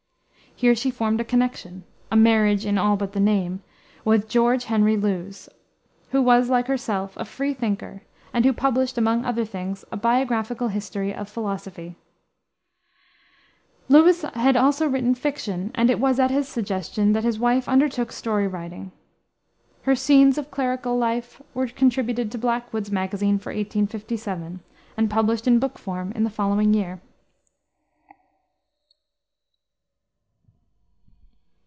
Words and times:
Here 0.53 0.75
she 0.75 0.91
formed 0.91 1.19
a 1.19 1.23
connection 1.23 1.85
a 2.11 2.15
marriage 2.15 2.67
in 2.67 2.77
all 2.77 2.95
but 2.95 3.13
the 3.13 3.19
name 3.19 3.63
with 4.05 4.29
George 4.29 4.65
Henry 4.65 4.95
Lewes, 4.95 5.49
who 6.11 6.21
was, 6.21 6.49
like 6.49 6.67
herself, 6.67 7.17
a 7.17 7.25
freethinker, 7.25 8.03
and 8.31 8.45
who 8.45 8.53
published, 8.53 8.95
among 8.95 9.25
other 9.25 9.45
things, 9.45 9.83
a 9.91 9.97
Biographical 9.97 10.67
History 10.67 11.15
of 11.15 11.29
Philosophy. 11.29 11.95
Lewes 13.89 14.21
had 14.21 14.55
also 14.55 14.87
written 14.87 15.15
fiction, 15.15 15.71
and 15.73 15.89
it 15.89 15.99
was 15.99 16.19
at 16.19 16.29
his 16.29 16.47
suggestion 16.47 17.13
that 17.13 17.23
his 17.23 17.39
wife 17.39 17.67
undertook 17.67 18.11
story 18.11 18.45
writing. 18.47 18.91
Her 19.83 19.95
Scenes 19.95 20.37
of 20.37 20.51
Clerical 20.51 20.95
Life 20.95 21.41
were 21.55 21.65
contributed 21.67 22.31
to 22.33 22.37
Blackwood's 22.37 22.91
Magazine 22.91 23.39
for 23.39 23.49
1857, 23.51 24.59
and 24.95 25.09
published 25.09 25.47
in 25.47 25.57
book 25.57 25.79
form 25.79 26.11
in 26.11 26.23
the 26.23 26.29
following 26.29 26.71
year. 26.71 27.01